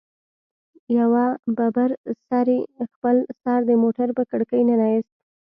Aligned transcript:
يوه 0.97 1.25
ببر 1.57 1.89
سري 2.29 2.59
خپل 2.91 3.15
سر 3.43 3.59
د 3.69 3.71
موټر 3.83 4.07
په 4.17 4.23
کړکۍ 4.31 4.61
ننه 4.69 4.85
ايست. 4.91 5.11